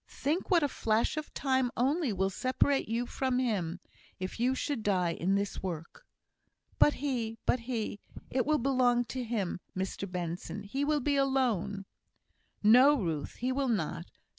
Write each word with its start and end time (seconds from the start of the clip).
Think 0.07 0.49
what 0.49 0.63
a 0.63 0.67
flash 0.67 1.15
of 1.15 1.31
time 1.35 1.69
only 1.77 2.11
will 2.11 2.31
separate 2.31 2.89
you 2.89 3.05
from 3.05 3.37
him, 3.37 3.79
if 4.17 4.39
you 4.39 4.55
should 4.55 4.81
die 4.81 5.11
in 5.13 5.35
this 5.35 5.61
work!" 5.61 6.07
"But 6.79 6.95
he 7.05 7.37
but 7.45 7.59
he 7.69 7.99
it 8.31 8.47
will 8.47 8.57
be 8.57 8.71
long 8.71 9.05
to 9.05 9.23
him, 9.23 9.59
Mr 9.77 10.11
Benson! 10.11 10.63
He 10.63 10.83
will 10.83 11.01
be 11.01 11.17
alone!" 11.17 11.85
"No, 12.63 12.95
Ruth, 12.99 13.35
he 13.35 13.51
will 13.51 13.69
not. 13.69 14.07